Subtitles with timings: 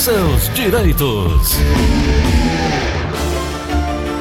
[0.00, 1.58] seus direitos.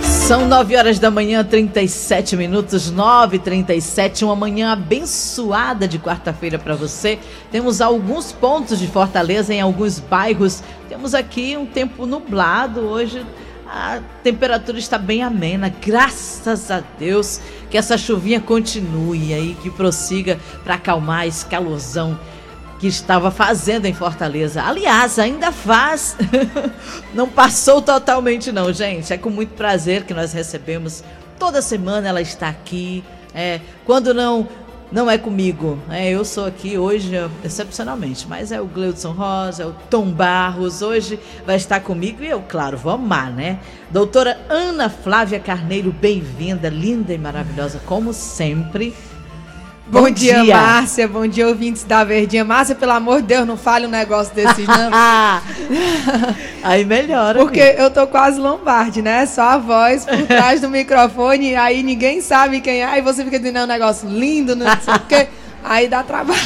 [0.03, 6.75] São 9 horas da manhã, 37 minutos, 9 37 uma manhã abençoada de quarta-feira para
[6.75, 7.17] você.
[7.49, 10.61] Temos alguns pontos de Fortaleza em alguns bairros.
[10.89, 13.25] Temos aqui um tempo nublado hoje.
[13.65, 17.39] A temperatura está bem amena, graças a Deus.
[17.71, 22.19] Que essa chuvinha continue aí, que prossiga para acalmar esse calorzão
[22.79, 24.63] que estava fazendo em Fortaleza.
[24.63, 26.15] Aliás, ainda faz.
[27.13, 29.11] não passou totalmente, não, gente.
[29.11, 31.03] É com muito prazer que nós recebemos.
[31.37, 33.03] Toda semana ela está aqui.
[33.35, 34.47] É, quando não
[34.91, 35.77] não é comigo.
[35.89, 37.11] É, eu sou aqui hoje,
[37.43, 40.81] excepcionalmente, mas é o Gleudson Rosa, é o Tom Barros.
[40.81, 43.59] Hoje vai estar comigo e eu, claro, vou amar, né?
[43.91, 48.95] Doutora Ana Flávia Carneiro, bem-vinda, linda e maravilhosa, como sempre.
[49.89, 51.07] Bom, Bom dia, dia, Márcia.
[51.07, 52.45] Bom dia, ouvintes da Verdinha.
[52.45, 54.91] Márcia, pelo amor de Deus, não fale um negócio desses, não.
[56.61, 57.39] aí melhora.
[57.39, 57.81] Porque amiga.
[57.81, 59.25] eu tô quase lombarde, né?
[59.25, 62.85] Só a voz por trás do microfone, aí ninguém sabe quem é.
[62.85, 65.27] Aí você fica dizendo, é um negócio lindo, não sei o quê.
[65.63, 66.37] Aí dá trabalho.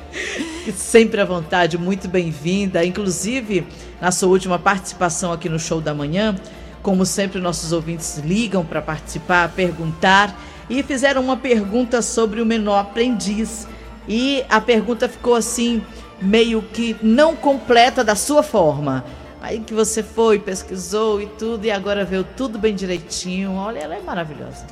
[0.74, 2.82] Sempre à vontade, muito bem-vinda.
[2.82, 3.66] Inclusive,
[4.00, 6.34] na sua última participação aqui no Show da Manhã,
[6.82, 10.34] como sempre, nossos ouvintes ligam para participar, perguntar
[10.72, 13.68] e fizeram uma pergunta sobre o menor aprendiz.
[14.08, 15.84] E a pergunta ficou assim,
[16.20, 19.04] meio que não completa da sua forma.
[19.42, 23.52] Aí que você foi, pesquisou e tudo, e agora veio tudo bem direitinho.
[23.52, 24.66] Olha, ela é maravilhosa.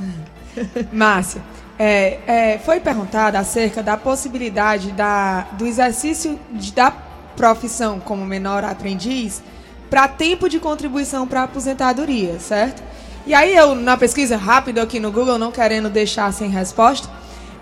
[0.91, 1.43] Márcia,
[1.79, 6.91] é, é, foi perguntada acerca da possibilidade da, do exercício de, da
[7.37, 9.43] profissão como menor aprendiz
[9.91, 12.83] para tempo de contribuição para a aposentadoria, certo?
[13.31, 17.09] E aí eu, na pesquisa rápida aqui no Google, não querendo deixar sem resposta,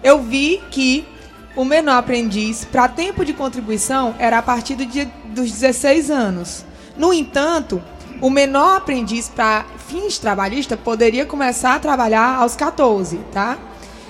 [0.02, 1.06] eu vi que
[1.54, 6.64] o menor aprendiz para tempo de contribuição era a partir do dia, dos 16 anos.
[6.96, 7.82] No entanto,
[8.18, 13.58] o menor aprendiz para fins trabalhistas poderia começar a trabalhar aos 14, tá?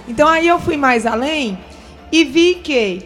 [0.06, 1.58] Então aí eu fui mais além
[2.12, 3.04] e vi que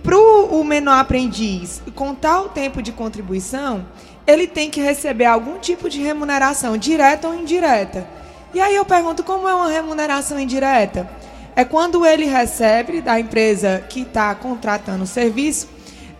[0.00, 3.84] para o menor aprendiz contar o tempo de contribuição,
[4.30, 8.06] ele tem que receber algum tipo de remuneração, direta ou indireta.
[8.54, 11.10] E aí eu pergunto, como é uma remuneração indireta?
[11.54, 15.68] É quando ele recebe da empresa que está contratando o serviço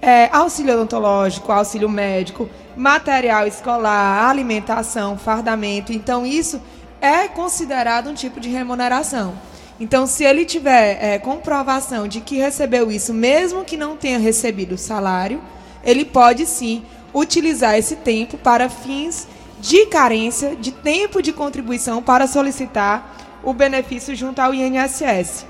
[0.03, 5.93] é, auxílio odontológico, auxílio médico, material escolar, alimentação, fardamento.
[5.93, 6.61] Então, isso
[7.01, 9.35] é considerado um tipo de remuneração.
[9.79, 14.75] Então, se ele tiver é, comprovação de que recebeu isso, mesmo que não tenha recebido
[14.75, 15.41] o salário,
[15.83, 16.83] ele pode sim
[17.15, 19.27] utilizar esse tempo para fins
[19.61, 25.47] de carência de tempo de contribuição para solicitar o benefício junto ao INSS.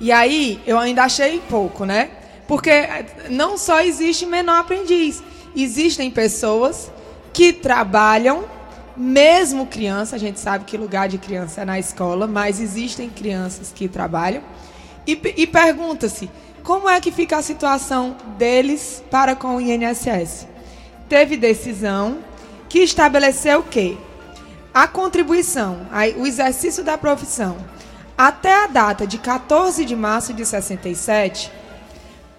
[0.00, 2.10] E aí, eu ainda achei pouco, né?
[2.46, 5.22] Porque eh, não só existe menor aprendiz,
[5.54, 6.90] existem pessoas
[7.32, 8.44] que trabalham,
[8.96, 13.72] mesmo criança, a gente sabe que lugar de criança é na escola, mas existem crianças
[13.74, 14.42] que trabalham,
[15.06, 16.28] e, e pergunta-se,
[16.62, 20.46] como é que fica a situação deles para com o INSS?
[21.08, 22.18] Teve decisão
[22.68, 23.96] que estabeleceu o quê?
[24.72, 25.86] A contribuição,
[26.16, 27.56] o exercício da profissão,
[28.16, 31.52] até a data de 14 de março de 67,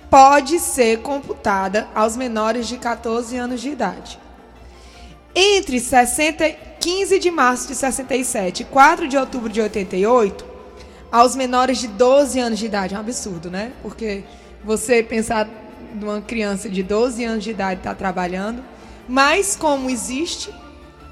[0.10, 4.20] pode ser computada aos menores de 14 anos de idade.
[5.36, 10.53] Entre 60, 15 de março de 67 e 4 de outubro de 88,
[11.14, 12.96] aos menores de 12 anos de idade.
[12.96, 13.72] É um absurdo, né?
[13.84, 14.24] Porque
[14.64, 15.48] você pensar
[15.94, 18.64] numa criança de 12 anos de idade estar tá trabalhando,
[19.08, 20.52] mas como existe,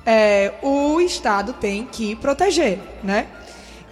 [0.04, 3.28] é, o Estado tem que proteger, né?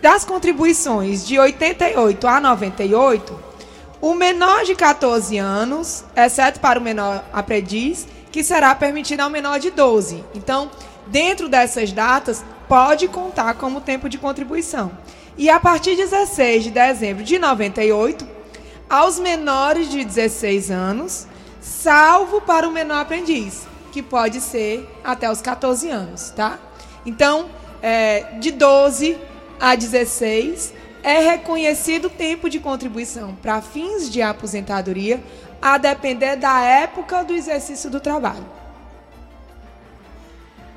[0.01, 3.39] Das contribuições de 88 a 98,
[4.01, 9.59] o menor de 14 anos, exceto para o menor aprendiz, que será permitido ao menor
[9.59, 10.23] de 12.
[10.33, 10.71] Então,
[11.05, 14.91] dentro dessas datas, pode contar como tempo de contribuição.
[15.39, 18.27] E a partir de 16 de dezembro de 98,
[18.89, 21.25] aos menores de 16 anos,
[21.61, 26.59] salvo para o menor aprendiz, que pode ser até os 14 anos, tá?
[27.05, 27.49] Então,
[27.81, 29.17] é, de 12
[29.61, 35.23] a 16 é reconhecido o tempo de contribuição para fins de aposentadoria,
[35.61, 38.45] a depender da época do exercício do trabalho.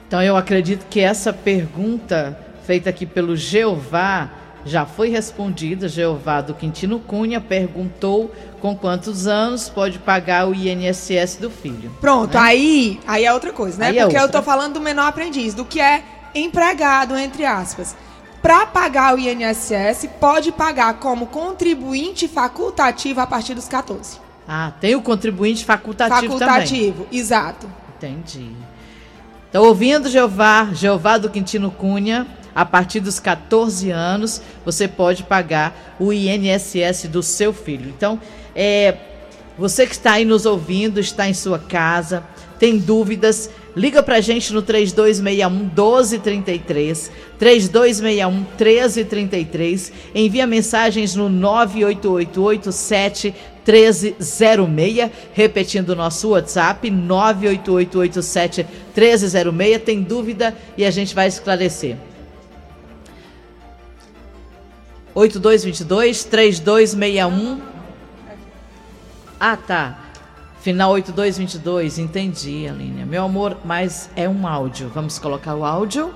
[0.07, 4.31] Então, eu acredito que essa pergunta feita aqui pelo Jeová
[4.65, 5.89] já foi respondida.
[5.89, 11.91] Jeová do Quintino Cunha perguntou com quantos anos pode pagar o INSS do filho.
[12.01, 12.41] Pronto, né?
[12.41, 13.87] aí, aí é outra coisa, né?
[13.89, 16.03] Aí é Porque é eu estou falando do menor aprendiz, do que é
[16.35, 17.97] empregado, entre aspas.
[18.41, 24.19] Para pagar o INSS, pode pagar como contribuinte facultativo a partir dos 14.
[24.49, 27.19] Ah, tem o contribuinte facultativo, facultativo, também.
[27.19, 27.71] exato.
[27.97, 28.51] Entendi.
[29.53, 32.27] Tá ouvindo, Jeová, Jeová do Quintino Cunha?
[32.55, 37.89] A partir dos 14 anos, você pode pagar o INSS do seu filho.
[37.89, 38.21] Então,
[38.55, 38.97] é,
[39.59, 42.25] você que está aí nos ouvindo, está em sua casa,
[42.59, 53.35] tem dúvidas, liga pra gente no 3261 1233, 3261 1333, envia mensagens no 98887
[53.67, 58.67] 1306, repetindo o nosso WhatsApp 98887
[58.97, 61.97] 1306, tem dúvida e a gente vai esclarecer.
[65.15, 67.61] 8222 3261
[69.39, 69.99] Ah, tá.
[70.61, 73.05] Final 8222, entendi, Aline.
[73.05, 74.91] Meu amor, mas é um áudio.
[74.95, 76.15] Vamos colocar o áudio.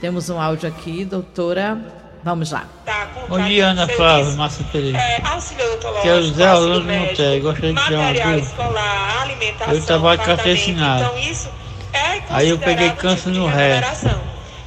[0.00, 1.78] Temos um áudio aqui, doutora.
[2.24, 2.66] Vamos lá.
[2.84, 4.98] Tá, Bom dia, Ana Flávia, Márcia Pereira.
[4.98, 8.38] É, odontológico, Quero dizer ao Orlando Monteiro, gostaria de dizer uma coisa.
[8.40, 11.02] escolar, alimentação, Eu trabalho café assinado.
[11.04, 11.48] Então isso
[11.92, 13.80] é Aí eu peguei câncer no ré.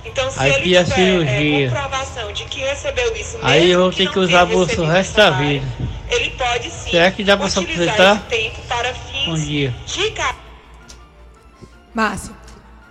[0.05, 1.67] Então, se aí ele tiver cirurgia.
[1.67, 4.81] É, comprovação de que recebeu isso Aí eu vou ter que, que usar a bolsa
[4.81, 5.65] o resto da vida.
[6.09, 6.91] Ele pode sim.
[6.91, 8.21] Será que dá para se aproveitar?
[8.27, 9.73] tempo para fins Bom dia.
[9.85, 10.13] de
[11.93, 12.35] Márcio,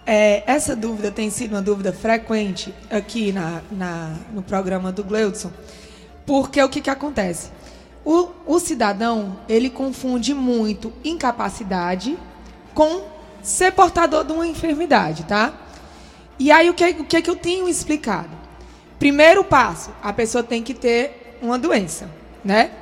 [0.06, 5.50] é, essa dúvida tem sido uma dúvida frequente aqui na, na no programa do Gleudson,
[6.24, 7.50] porque o que, que acontece?
[8.04, 12.16] O, o cidadão, ele confunde muito incapacidade
[12.74, 13.02] com
[13.42, 15.52] ser portador de uma enfermidade, tá?
[16.42, 18.36] E aí o que, o que, é que eu tenho explicado?
[18.98, 22.10] Primeiro passo, a pessoa tem que ter uma doença,
[22.44, 22.72] né?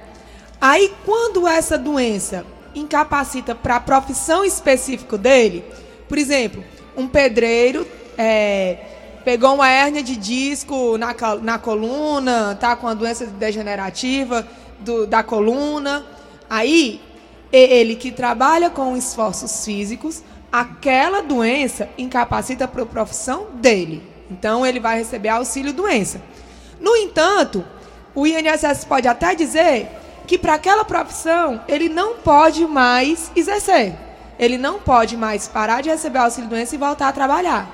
[0.59, 5.63] Aí quando essa doença incapacita para a profissão específica dele,
[6.09, 6.65] por exemplo,
[6.97, 7.87] um pedreiro
[8.17, 8.79] é,
[9.27, 14.49] pegou uma hérnia de disco na, na coluna, tá com uma doença degenerativa
[14.79, 16.07] do, da coluna,
[16.49, 16.99] aí
[17.53, 20.23] ele que trabalha com esforços físicos
[20.53, 24.03] aquela doença incapacita para a profissão dele.
[24.31, 26.21] Então, ele vai receber auxílio doença.
[26.81, 27.65] No entanto,
[28.15, 29.89] o INSS pode até dizer
[30.27, 33.95] que para aquela profissão ele não pode mais exercer.
[34.39, 37.69] Ele não pode mais parar de receber auxílio doença e voltar a trabalhar.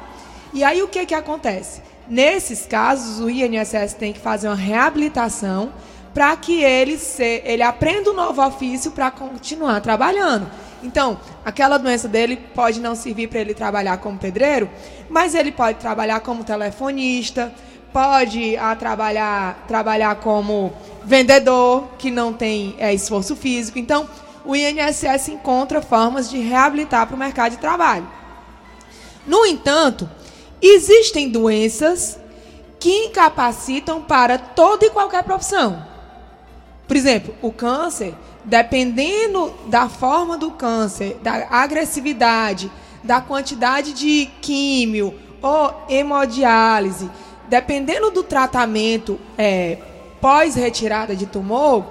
[0.53, 1.83] E aí o que, que acontece?
[2.09, 5.73] Nesses casos, o INSS tem que fazer uma reabilitação
[6.15, 10.51] para que ele, se, ele aprenda um novo ofício para continuar trabalhando.
[10.83, 14.69] Então, aquela doença dele pode não servir para ele trabalhar como pedreiro,
[15.09, 17.53] mas ele pode trabalhar como telefonista,
[17.93, 20.73] pode a, ah, trabalhar, trabalhar como
[21.05, 23.79] vendedor, que não tem é, esforço físico.
[23.79, 24.09] Então,
[24.45, 28.07] o INSS encontra formas de reabilitar para o mercado de trabalho.
[29.27, 30.09] No entanto,
[30.61, 32.19] existem doenças
[32.79, 35.85] que incapacitam para toda e qualquer profissão.
[36.87, 38.15] Por exemplo, o câncer
[38.47, 42.71] dependendo da forma do câncer, da agressividade,
[43.03, 45.13] da quantidade de químio
[45.43, 47.11] ou hemodiálise,
[47.49, 49.79] dependendo do tratamento é,
[50.21, 51.85] pós-retirada de tumor,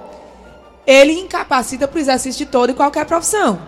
[0.86, 3.60] ele incapacita para o exercício de toda e qualquer profissão.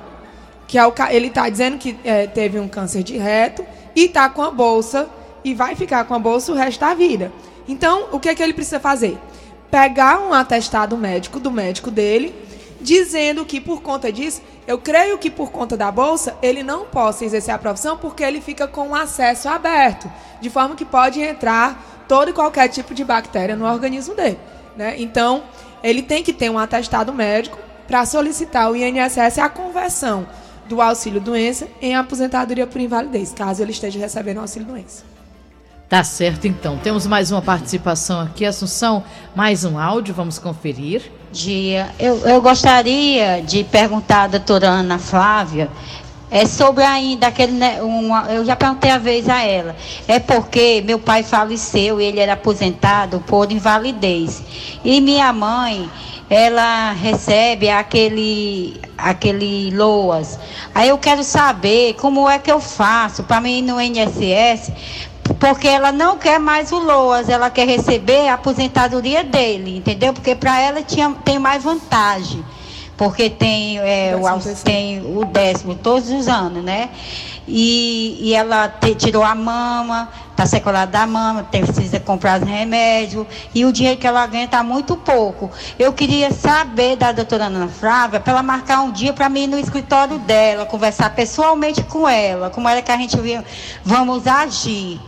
[0.66, 3.64] Que é o, ele está dizendo que é, teve um câncer de reto
[3.94, 5.08] e está com a bolsa
[5.44, 7.32] e vai ficar com a bolsa o resto da vida.
[7.66, 9.18] Então, o que, é que ele precisa fazer?
[9.70, 12.34] Pegar um atestado médico do médico dele
[12.80, 17.24] dizendo que por conta disso, eu creio que por conta da bolsa, ele não possa
[17.24, 20.10] exercer a profissão porque ele fica com o acesso aberto,
[20.40, 24.38] de forma que pode entrar todo e qualquer tipo de bactéria no organismo dele.
[24.76, 24.94] Né?
[24.98, 25.42] Então,
[25.82, 30.26] ele tem que ter um atestado médico para solicitar o INSS a conversão
[30.68, 35.17] do auxílio doença em aposentadoria por invalidez, caso ele esteja recebendo auxílio doença.
[35.88, 36.76] Tá certo, então.
[36.76, 39.02] Temos mais uma participação aqui, Assunção.
[39.34, 41.10] Mais um áudio, vamos conferir.
[41.32, 41.88] Dia.
[41.98, 45.70] Eu, eu gostaria de perguntar à doutora Ana Flávia
[46.30, 47.58] é sobre ainda aquele.
[47.80, 49.74] Uma, eu já perguntei a vez a ela.
[50.06, 54.42] É porque meu pai faleceu e ele era aposentado por invalidez.
[54.84, 55.88] E minha mãe,
[56.28, 60.38] ela recebe aquele, aquele LOAS.
[60.74, 64.70] Aí eu quero saber como é que eu faço para mim ir no INSS
[65.34, 70.12] porque ela não quer mais o LOAS, ela quer receber a aposentadoria dele, entendeu?
[70.12, 72.44] Porque para ela tinha, tem mais vantagem,
[72.96, 76.90] porque tem, é, o, tem o décimo todos os anos, né?
[77.46, 83.26] E, e ela te, tirou a mama, está sequelada da mama, tem, precisa comprar remédios,
[83.54, 85.50] e o dinheiro que ela ganha está muito pouco.
[85.78, 89.58] Eu queria saber da doutora Ana Flávia, para ela marcar um dia para mim no
[89.58, 93.16] escritório dela, conversar pessoalmente com ela, como é que a gente
[93.82, 95.00] vamos agir.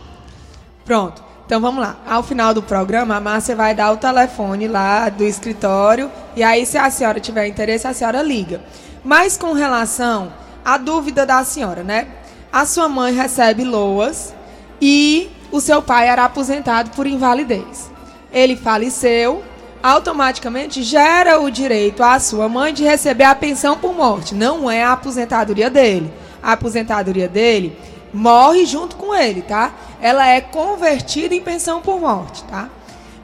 [0.85, 1.23] Pronto.
[1.45, 1.97] Então vamos lá.
[2.07, 6.65] Ao final do programa, a Márcia vai dar o telefone lá do escritório e aí
[6.65, 8.61] se a senhora tiver interesse, a senhora liga.
[9.03, 10.31] Mas com relação
[10.63, 12.07] à dúvida da senhora, né?
[12.53, 14.33] A sua mãe recebe loas
[14.81, 17.91] e o seu pai era aposentado por invalidez.
[18.31, 19.43] Ele faleceu,
[19.83, 24.33] automaticamente gera o direito à sua mãe de receber a pensão por morte.
[24.33, 26.11] Não é a aposentadoria dele.
[26.41, 27.77] A aposentadoria dele
[28.13, 29.73] morre junto com ele, tá?
[30.01, 32.69] Ela é convertida em pensão por morte, tá?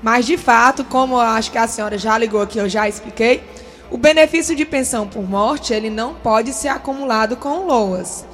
[0.01, 3.43] Mas de fato, como acho que a senhora já ligou aqui, eu já expliquei,
[3.89, 8.25] o benefício de pensão por morte, ele não pode ser acumulado com LOAS.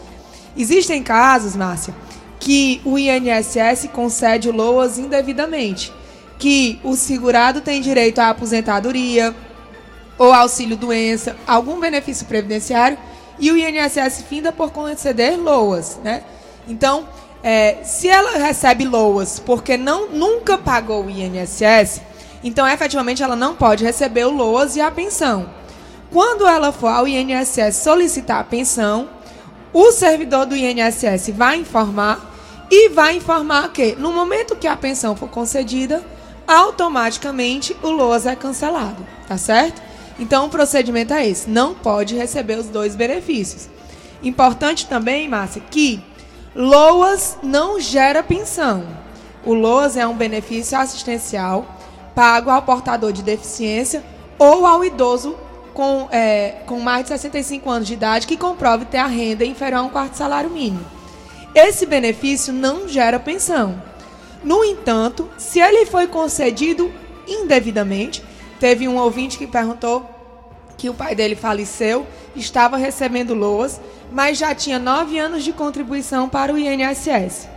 [0.57, 1.93] Existem casos, Márcia,
[2.39, 5.93] que o INSS concede LOAS indevidamente,
[6.37, 9.33] que o segurado tem direito à aposentadoria
[10.17, 12.97] ou auxílio doença, algum benefício previdenciário,
[13.39, 16.23] e o INSS finda por conceder LOAS, né?
[16.67, 17.07] Então,
[17.43, 22.01] é, se ela recebe LOAS porque não, nunca pagou o INSS,
[22.41, 25.49] então efetivamente ela não pode receber o LOAS e a pensão.
[26.09, 29.09] Quando ela for ao INSS solicitar a pensão,
[29.73, 32.33] o servidor do INSS vai informar
[32.71, 36.03] e vai informar que no momento que a pensão for concedida,
[36.47, 39.81] automaticamente o LOAS é cancelado, tá certo?
[40.17, 43.67] Então o procedimento é esse, não pode receber os dois benefícios.
[44.21, 46.01] Importante também, Márcia, que
[46.55, 48.85] LOAS não gera pensão.
[49.43, 51.65] O LOAS é um benefício assistencial
[52.13, 54.03] pago ao portador de deficiência
[54.37, 55.35] ou ao idoso
[55.73, 59.79] com, é, com mais de 65 anos de idade que comprove ter a renda inferior
[59.79, 60.85] a um quarto salário mínimo.
[61.55, 63.81] Esse benefício não gera pensão.
[64.43, 66.91] No entanto, se ele foi concedido
[67.27, 68.23] indevidamente,
[68.59, 70.07] teve um ouvinte que perguntou
[70.83, 73.79] que o pai dele faleceu, estava recebendo LOAS
[74.11, 77.47] mas já tinha nove anos de contribuição para o INSS.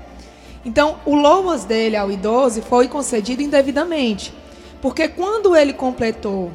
[0.65, 4.33] Então, o LOAS dele ao idoso foi concedido indevidamente,
[4.81, 6.53] porque quando ele completou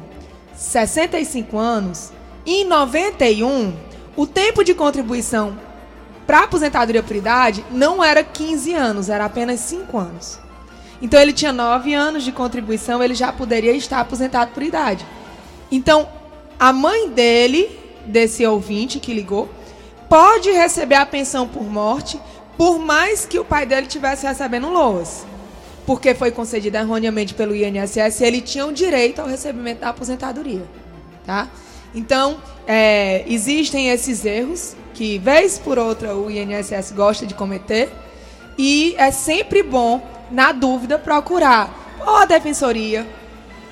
[0.54, 2.10] 65 anos,
[2.46, 3.74] em 91,
[4.16, 5.54] o tempo de contribuição
[6.26, 10.40] para aposentadoria por idade não era 15 anos, era apenas 5 anos.
[11.02, 15.06] Então, ele tinha 9 anos de contribuição, ele já poderia estar aposentado por idade.
[15.70, 16.21] Então,
[16.58, 19.48] a mãe dele, desse ouvinte que ligou,
[20.08, 22.20] pode receber a pensão por morte,
[22.56, 25.24] por mais que o pai dele estivesse recebendo LOAS.
[25.86, 30.64] Porque foi concedida erroneamente pelo INSS, ele tinha o direito ao recebimento da aposentadoria.
[31.26, 31.48] Tá?
[31.94, 37.90] Então, é, existem esses erros que, vez por outra, o INSS gosta de cometer.
[38.56, 43.06] E é sempre bom, na dúvida, procurar ou a Defensoria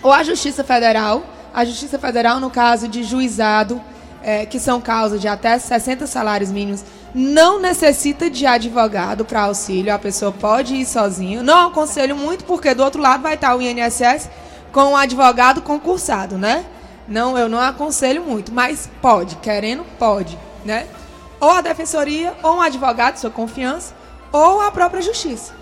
[0.02, 1.22] ou a Justiça Federal.
[1.52, 3.80] A Justiça Federal, no caso de juizado,
[4.22, 9.92] é, que são causas de até 60 salários mínimos, não necessita de advogado para auxílio,
[9.92, 11.42] a pessoa pode ir sozinha.
[11.42, 14.30] Não aconselho muito, porque do outro lado vai estar o INSS
[14.72, 16.64] com um advogado concursado, né?
[17.08, 20.86] Não, eu não aconselho muito, mas pode, querendo, pode, né?
[21.40, 23.94] Ou a defensoria, ou um advogado de sua confiança,
[24.32, 25.59] ou a própria justiça.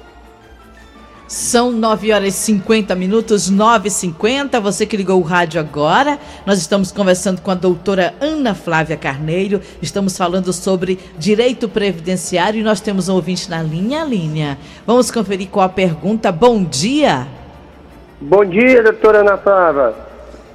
[1.28, 6.18] São 9 horas e 50 minutos, 9 e 50 Você que ligou o rádio agora,
[6.46, 9.60] nós estamos conversando com a doutora Ana Flávia Carneiro.
[9.82, 14.56] Estamos falando sobre direito previdenciário e nós temos um ouvinte na linha, linha.
[14.86, 16.32] Vamos conferir qual a pergunta.
[16.32, 17.26] Bom dia.
[18.18, 19.92] Bom dia, doutora Ana Flávia.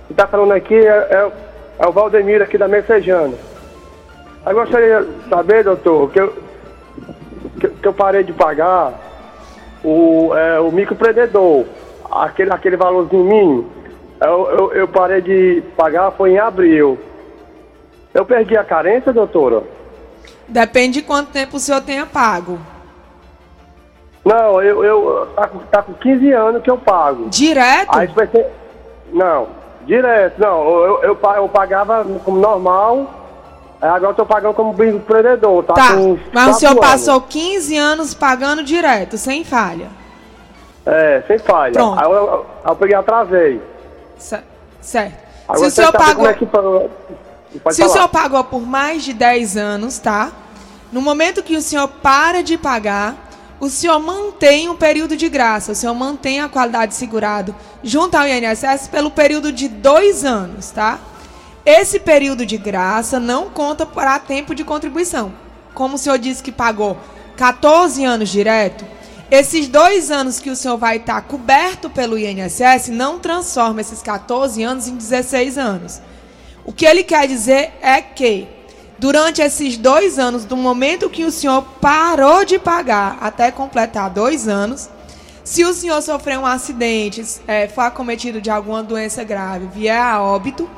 [0.10, 1.32] Está falando aqui é, é,
[1.78, 3.36] é, o Valdemir aqui da Messejana.
[4.44, 6.34] Eu gostaria de saber, doutor, que eu,
[7.60, 9.13] que, que eu parei de pagar
[9.84, 11.66] o, é, o microempreendedor,
[12.10, 13.70] aquele, aquele valorzinho mínimo,
[14.22, 16.98] eu, eu, eu, parei de pagar, foi em abril.
[18.14, 19.64] Eu perdi a carência, doutora?
[20.48, 22.58] Depende de quanto tempo o senhor tenha pago.
[24.24, 27.28] Não, eu, eu tá, com, tá com 15 anos que eu pago.
[27.30, 27.90] Direto?
[27.98, 28.50] Aí vai ser.
[29.12, 29.48] Não,
[29.86, 30.64] direto, não.
[30.64, 33.23] Eu, eu, eu pagava como normal
[33.90, 35.74] agora eu tô pagando como empreendedor, tá?
[35.74, 35.96] Tá,
[36.32, 36.86] mas o senhor anos.
[36.86, 39.90] passou 15 anos pagando direto, sem falha.
[40.86, 41.74] É, sem falha.
[41.74, 42.00] Pronto.
[42.00, 43.62] Aí eu, eu, eu peguei atrasei.
[44.82, 45.24] certo.
[45.48, 46.28] Agora Se o senhor pagou...
[46.28, 46.46] É que...
[46.46, 47.70] Se falar.
[47.70, 50.32] o senhor pagou por mais de 10 anos, tá?
[50.92, 53.16] No momento que o senhor para de pagar,
[53.60, 58.16] o senhor mantém um período de graça, o senhor mantém a qualidade de segurado junto
[58.16, 61.00] ao INSS pelo período de dois anos, tá?
[61.66, 65.34] Esse período de graça não conta para tempo de contribuição.
[65.74, 66.98] Como o senhor disse que pagou
[67.38, 68.86] 14 anos direto,
[69.32, 74.62] esses dois anos que o senhor vai estar coberto pelo INSS não transforma esses 14
[74.62, 76.02] anos em 16 anos.
[76.66, 78.48] O que ele quer dizer é que,
[79.00, 84.48] durante esses dois anos, do momento que o senhor parou de pagar até completar dois
[84.48, 84.90] anos,
[85.44, 90.22] Se o senhor sofreu um acidente, é, foi acometido de alguma doença grave, vier a
[90.22, 90.70] óbito,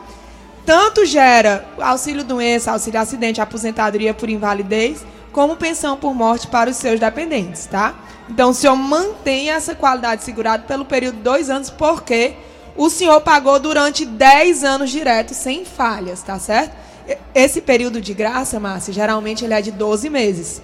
[0.65, 6.77] tanto gera auxílio doença, auxílio acidente, aposentadoria por invalidez, como pensão por morte para os
[6.77, 7.95] seus dependentes, tá?
[8.29, 12.34] Então o senhor mantém essa qualidade segurada pelo período de dois anos, porque
[12.75, 16.75] o senhor pagou durante 10 anos direto, sem falhas, tá certo?
[17.34, 20.62] Esse período de graça, Márcia, geralmente ele é de 12 meses.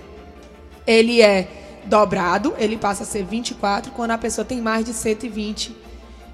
[0.85, 1.47] Ele é
[1.85, 5.75] dobrado, ele passa a ser 24 quando a pessoa tem mais de 120,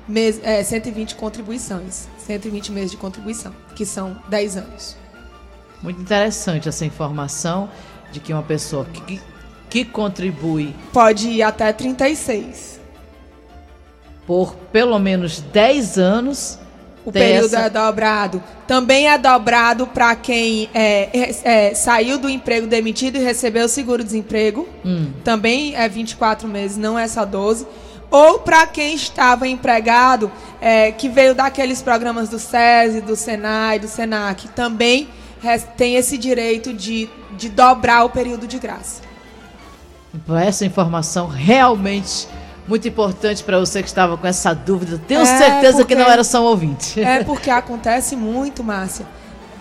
[0.08, 2.08] mes, é, 120 contribuições.
[2.26, 4.96] 120 meses de contribuição, que são 10 anos.
[5.82, 7.70] Muito interessante essa informação
[8.12, 9.22] de que uma pessoa que,
[9.70, 10.76] que contribui.
[10.92, 12.80] Pode ir até 36.
[14.26, 16.60] Por pelo menos 10 anos
[17.08, 17.60] o período essa...
[17.60, 18.44] é dobrado.
[18.68, 24.68] Também é dobrado para quem é, é, saiu do emprego demitido e recebeu o seguro-desemprego.
[24.86, 25.12] Hum.
[25.24, 27.66] Também é 24 meses, não é só 12.
[28.10, 33.88] Ou para quem estava empregado, é, que veio daqueles programas do SESI, do SENAI, do
[33.88, 35.10] SENAC, também
[35.76, 39.02] tem esse direito de, de dobrar o período de graça.
[40.42, 42.28] Essa informação realmente
[42.68, 45.00] muito importante para você que estava com essa dúvida.
[45.08, 47.02] Tenho é certeza porque, que não era só um ouvinte.
[47.02, 49.06] É porque acontece muito, Márcia.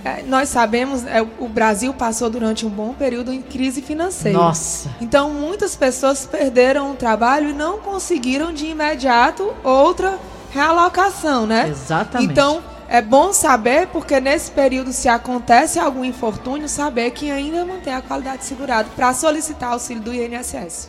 [0.07, 4.39] É, nós sabemos, é, o Brasil passou durante um bom período em crise financeira.
[4.39, 4.89] Nossa.
[5.01, 10.17] Então, muitas pessoas perderam o trabalho e não conseguiram de imediato outra
[10.53, 11.69] realocação, né?
[11.69, 12.31] Exatamente.
[12.31, 17.93] Então, é bom saber, porque nesse período, se acontece algum infortúnio, saber que ainda mantém
[17.93, 20.89] a qualidade segurada para solicitar auxílio do INSS.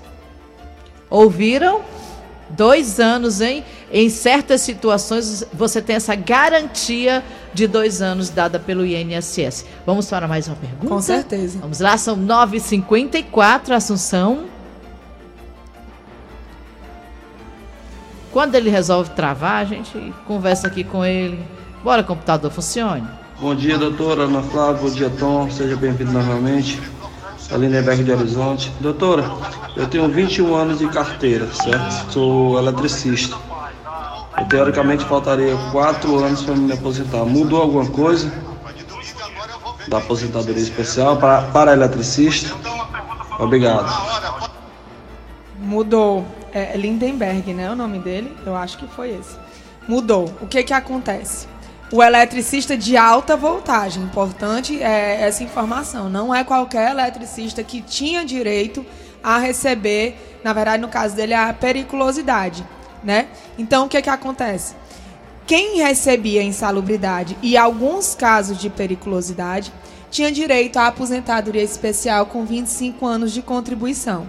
[1.10, 1.82] Ouviram?
[2.50, 3.64] Dois anos, hein?
[3.92, 7.24] Em certas situações, você tem essa garantia
[7.54, 9.66] de dois anos dada pelo INSS.
[9.86, 10.88] Vamos para mais uma pergunta?
[10.88, 11.60] Com certeza.
[11.60, 14.46] Vamos lá, são 9h54, Assunção.
[18.32, 21.40] Quando ele resolve travar, a gente conversa aqui com ele.
[21.84, 23.08] Bora, computador, funcione.
[23.40, 24.82] Bom dia, doutora Ana Flávia.
[24.82, 25.50] Bom dia, Tom.
[25.50, 26.80] Seja bem-vindo novamente.
[27.56, 28.72] Lindenberg de Horizonte.
[28.80, 29.32] Doutora,
[29.76, 32.12] eu tenho 21 anos de carteira, certo?
[32.12, 33.36] Sou eletricista.
[34.38, 37.24] Eu, teoricamente faltaria 4 anos para me aposentar.
[37.26, 38.32] Mudou alguma coisa
[39.88, 42.54] da aposentadoria especial para, para eletricista?
[43.40, 43.88] Obrigado.
[45.60, 46.26] Mudou.
[46.54, 47.70] É Lindenberg, né?
[47.72, 48.36] O nome dele?
[48.46, 49.38] Eu acho que foi esse.
[49.88, 50.26] Mudou.
[50.42, 51.48] O que que acontece?
[51.92, 54.04] O eletricista de alta voltagem.
[54.04, 56.10] Importante é essa informação.
[56.10, 58.86] Não é qualquer eletricista que tinha direito
[59.24, 62.66] a receber, na verdade, no caso dele, a periculosidade.
[63.04, 63.28] Né?
[63.58, 64.76] Então, o que, que acontece?
[65.46, 69.72] Quem recebia insalubridade e alguns casos de periculosidade
[70.12, 74.28] tinha direito à aposentadoria especial com 25 anos de contribuição.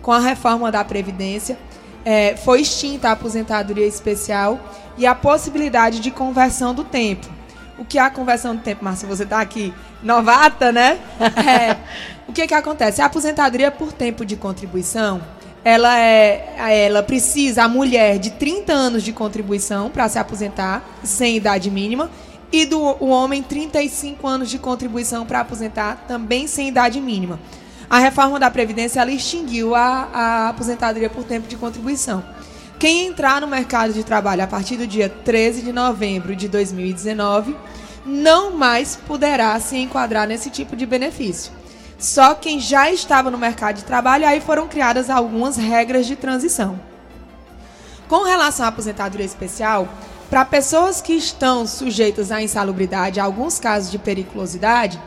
[0.00, 1.58] Com a reforma da Previdência,
[2.04, 4.60] é, foi extinta a aposentadoria especial
[4.96, 7.28] e a possibilidade de conversão do tempo.
[7.78, 9.08] O que é a conversão do tempo, Márcia?
[9.08, 10.98] Você está aqui novata, né?
[11.46, 11.76] É,
[12.28, 13.02] o que, que acontece?
[13.02, 15.20] A aposentadoria por tempo de contribuição,
[15.64, 21.36] ela, é, ela precisa, a mulher, de 30 anos de contribuição para se aposentar, sem
[21.36, 22.10] idade mínima,
[22.50, 27.38] e do o homem, 35 anos de contribuição para aposentar, também sem idade mínima.
[27.92, 32.24] A reforma da Previdência ela extinguiu a, a aposentadoria por tempo de contribuição.
[32.78, 37.54] Quem entrar no mercado de trabalho a partir do dia 13 de novembro de 2019
[38.06, 41.52] não mais poderá se enquadrar nesse tipo de benefício.
[41.98, 46.80] Só quem já estava no mercado de trabalho, aí foram criadas algumas regras de transição.
[48.08, 49.86] Com relação à aposentadoria especial,
[50.30, 54.98] para pessoas que estão sujeitas à insalubridade, alguns casos de periculosidade,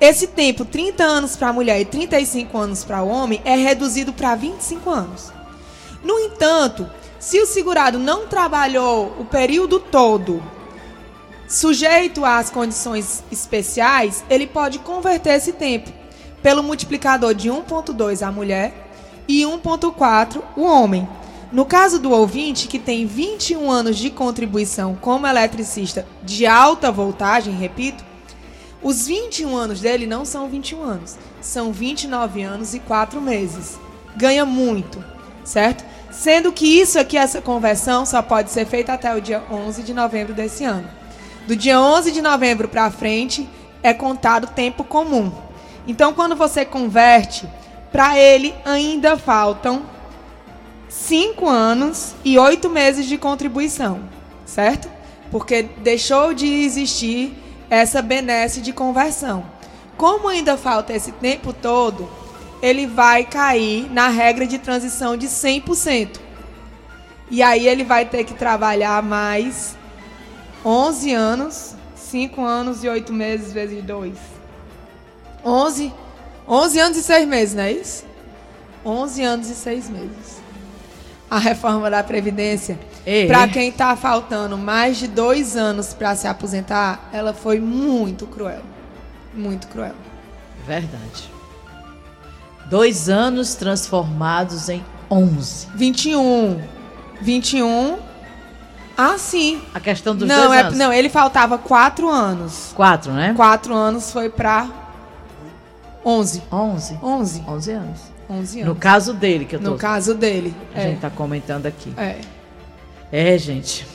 [0.00, 4.12] esse tempo, 30 anos para a mulher e 35 anos para o homem, é reduzido
[4.12, 5.32] para 25 anos.
[6.02, 10.42] No entanto, se o segurado não trabalhou o período todo
[11.48, 15.90] sujeito às condições especiais, ele pode converter esse tempo
[16.42, 18.74] pelo multiplicador de 1.2 a mulher
[19.26, 21.08] e 1.4 o homem.
[21.52, 27.54] No caso do ouvinte, que tem 21 anos de contribuição como eletricista de alta voltagem,
[27.54, 28.04] repito,
[28.84, 33.78] os 21 anos dele não são 21 anos, são 29 anos e 4 meses.
[34.14, 35.02] Ganha muito,
[35.42, 35.84] certo?
[36.12, 39.94] Sendo que isso aqui, essa conversão, só pode ser feita até o dia 11 de
[39.94, 40.88] novembro desse ano.
[41.46, 43.48] Do dia 11 de novembro para frente,
[43.82, 45.32] é contado tempo comum.
[45.88, 47.48] Então, quando você converte,
[47.90, 49.82] para ele ainda faltam
[50.88, 54.00] 5 anos e 8 meses de contribuição,
[54.46, 54.88] certo?
[55.30, 57.36] Porque deixou de existir
[57.68, 59.44] essa benesse de conversão.
[59.96, 62.08] Como ainda falta esse tempo todo,
[62.60, 66.20] ele vai cair na regra de transição de 100%.
[67.30, 69.76] E aí ele vai ter que trabalhar mais
[70.64, 74.16] 11 anos, 5 anos e 8 meses vezes 2.
[75.44, 75.92] 11,
[76.48, 78.04] 11 anos e 6 meses, não é isso?
[78.84, 80.43] 11 anos e 6 meses.
[81.34, 82.78] A reforma da Previdência,
[83.26, 88.62] para quem está faltando mais de dois anos para se aposentar, ela foi muito cruel.
[89.34, 89.96] Muito cruel.
[90.64, 91.28] Verdade.
[92.66, 95.70] Dois anos transformados em 11.
[95.74, 96.62] 21.
[97.20, 97.98] 21.
[98.96, 99.60] Ah, sim.
[99.74, 100.78] A questão dos não, dois é, anos.
[100.78, 102.70] Não, ele faltava quatro anos.
[102.76, 103.34] Quatro, né?
[103.34, 104.68] Quatro anos foi para
[106.06, 106.44] 11.
[106.52, 106.98] 11.
[107.02, 107.44] 11.
[107.44, 108.13] 11 anos.
[108.28, 108.74] 11 anos.
[108.74, 109.70] No caso dele, que eu tô...
[109.70, 110.54] No caso dele.
[110.74, 110.82] A é.
[110.84, 111.92] gente tá comentando aqui.
[111.96, 112.16] É.
[113.12, 113.86] É, gente.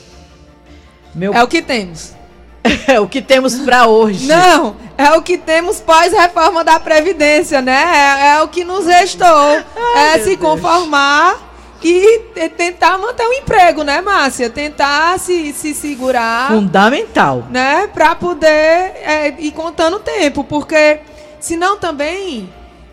[1.14, 1.34] Meu...
[1.34, 2.14] É o que temos.
[2.86, 4.26] É o que temos para hoje.
[4.26, 7.72] Não, é o que temos pós-reforma da Previdência, né?
[7.72, 9.26] É, é, o que nos restou.
[9.96, 10.40] Ai, é se Deus.
[10.40, 11.50] conformar
[11.82, 12.18] e
[12.56, 14.50] tentar manter o emprego, né, Márcia?
[14.50, 16.50] Tentar se, se segurar.
[16.50, 17.46] Fundamental.
[17.50, 17.86] Né?
[17.86, 20.44] Para poder é, ir contando o tempo.
[20.44, 21.00] Porque
[21.38, 22.48] senão também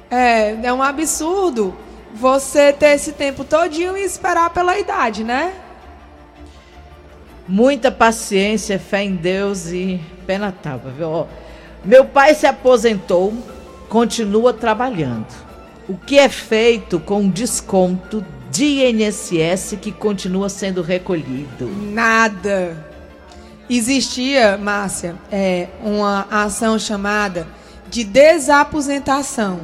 [0.09, 1.75] é, é um absurdo
[2.13, 5.53] você ter esse tempo todinho e esperar pela idade, né?
[7.47, 11.27] Muita paciência, fé em Deus e pé na tábua, viu?
[11.85, 13.33] Meu pai se aposentou,
[13.87, 15.27] continua trabalhando.
[15.87, 21.69] O que é feito com desconto de INSS que continua sendo recolhido?
[21.93, 22.85] Nada.
[23.69, 27.47] Existia, Márcia, é, uma ação chamada
[27.89, 29.61] de desaposentação,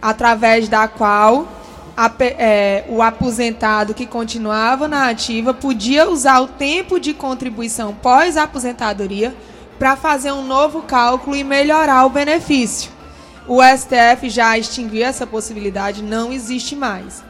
[0.00, 1.48] através da qual
[1.96, 9.34] a, é, o aposentado que continuava na ativa podia usar o tempo de contribuição pós-aposentadoria
[9.78, 12.90] para fazer um novo cálculo e melhorar o benefício.
[13.46, 17.22] O STF já extinguiu essa possibilidade, não existe mais.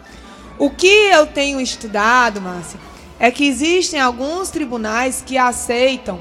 [0.58, 2.78] O que eu tenho estudado, Márcia,
[3.18, 6.20] é que existem alguns tribunais que aceitam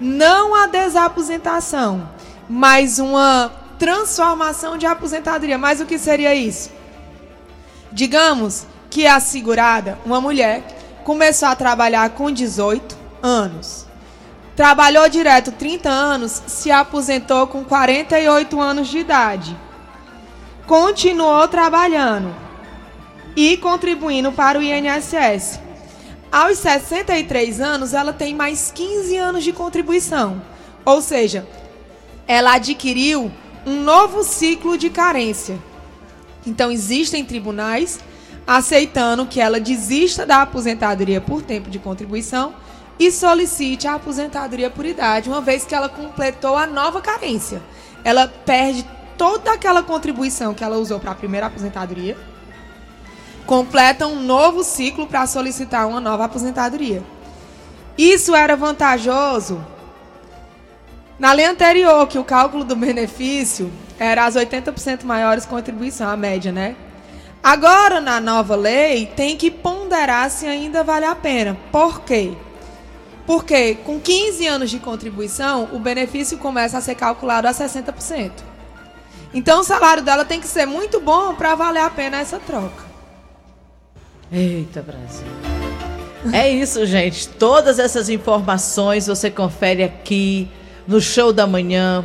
[0.00, 2.08] não a desaposentação,
[2.48, 5.58] mas uma transformação de aposentadoria.
[5.58, 6.70] Mas o que seria isso?
[7.90, 10.62] Digamos que a segurada, uma mulher,
[11.02, 13.84] começou a trabalhar com 18 anos.
[14.54, 19.58] Trabalhou direto 30 anos, se aposentou com 48 anos de idade.
[20.64, 22.32] Continuou trabalhando
[23.34, 25.58] e contribuindo para o INSS.
[26.30, 30.40] Aos 63 anos, ela tem mais 15 anos de contribuição.
[30.84, 31.44] Ou seja,
[32.28, 33.32] ela adquiriu
[33.66, 35.58] um novo ciclo de carência.
[36.46, 38.00] Então, existem tribunais
[38.46, 42.54] aceitando que ela desista da aposentadoria por tempo de contribuição
[42.98, 47.62] e solicite a aposentadoria por idade, uma vez que ela completou a nova carência.
[48.04, 48.84] Ela perde
[49.16, 52.16] toda aquela contribuição que ela usou para a primeira aposentadoria,
[53.46, 57.02] completa um novo ciclo para solicitar uma nova aposentadoria.
[57.96, 59.64] Isso era vantajoso
[61.22, 66.50] na lei anterior, que o cálculo do benefício era as 80% maiores contribuição, a média,
[66.50, 66.74] né?
[67.40, 71.56] Agora, na nova lei, tem que ponderar se ainda vale a pena.
[71.70, 72.32] Por quê?
[73.24, 78.32] Porque com 15 anos de contribuição, o benefício começa a ser calculado a 60%.
[79.32, 82.82] Então, o salário dela tem que ser muito bom para valer a pena essa troca.
[84.32, 85.28] Eita, Brasil.
[86.32, 87.28] É isso, gente.
[87.28, 90.50] Todas essas informações você confere aqui
[90.86, 92.04] no show da manhã,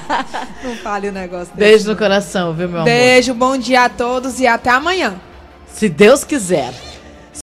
[0.64, 1.58] não fale o negócio desse.
[1.58, 3.34] Beijo no coração, viu, meu Beijo, amor?
[3.34, 5.20] Beijo, bom dia a todos e até amanhã.
[5.68, 6.72] Se Deus quiser.